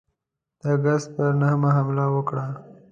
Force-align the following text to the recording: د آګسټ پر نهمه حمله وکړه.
د 0.61 0.63
آګسټ 0.75 1.09
پر 1.15 1.29
نهمه 1.39 1.69
حمله 1.77 2.05
وکړه. 2.15 2.45